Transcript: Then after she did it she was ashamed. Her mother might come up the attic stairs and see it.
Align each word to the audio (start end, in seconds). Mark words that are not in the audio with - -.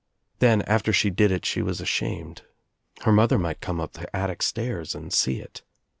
Then 0.39 0.63
after 0.63 0.91
she 0.91 1.11
did 1.11 1.29
it 1.31 1.45
she 1.45 1.61
was 1.61 1.79
ashamed. 1.79 2.41
Her 3.03 3.11
mother 3.11 3.37
might 3.37 3.61
come 3.61 3.79
up 3.79 3.93
the 3.93 4.15
attic 4.15 4.41
stairs 4.41 4.95
and 4.95 5.13
see 5.13 5.39
it. 5.39 5.61